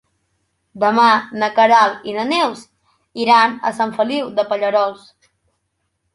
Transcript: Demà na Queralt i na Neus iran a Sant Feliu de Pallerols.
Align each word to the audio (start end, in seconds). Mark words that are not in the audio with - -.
Demà 0.83 1.03
na 1.43 1.49
Queralt 1.59 2.07
i 2.13 2.15
na 2.15 2.23
Neus 2.31 2.65
iran 3.27 3.55
a 3.71 3.75
Sant 3.83 3.95
Feliu 4.01 4.33
de 4.41 4.49
Pallerols. 4.55 5.07